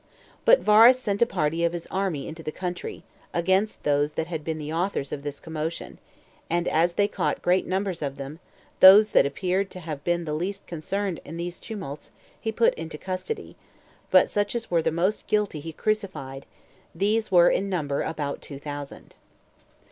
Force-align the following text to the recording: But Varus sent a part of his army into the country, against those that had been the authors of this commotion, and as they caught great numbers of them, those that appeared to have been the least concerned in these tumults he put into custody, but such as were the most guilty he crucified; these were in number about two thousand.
But 0.45 0.61
Varus 0.61 0.99
sent 0.99 1.21
a 1.21 1.27
part 1.27 1.53
of 1.53 1.73
his 1.73 1.85
army 1.91 2.27
into 2.27 2.41
the 2.41 2.51
country, 2.51 3.03
against 3.35 3.83
those 3.83 4.13
that 4.13 4.25
had 4.25 4.43
been 4.43 4.57
the 4.57 4.73
authors 4.73 5.11
of 5.11 5.21
this 5.21 5.39
commotion, 5.39 5.99
and 6.49 6.67
as 6.67 6.93
they 6.95 7.07
caught 7.07 7.43
great 7.43 7.67
numbers 7.67 8.01
of 8.01 8.17
them, 8.17 8.39
those 8.79 9.11
that 9.11 9.27
appeared 9.27 9.69
to 9.69 9.79
have 9.81 10.03
been 10.03 10.25
the 10.25 10.33
least 10.33 10.65
concerned 10.65 11.19
in 11.23 11.37
these 11.37 11.59
tumults 11.59 12.09
he 12.39 12.51
put 12.51 12.73
into 12.73 12.97
custody, 12.97 13.55
but 14.09 14.27
such 14.27 14.55
as 14.55 14.71
were 14.71 14.81
the 14.81 14.89
most 14.91 15.27
guilty 15.27 15.59
he 15.59 15.71
crucified; 15.71 16.47
these 16.95 17.31
were 17.31 17.51
in 17.51 17.69
number 17.69 18.01
about 18.01 18.41
two 18.41 18.57
thousand. 18.57 19.13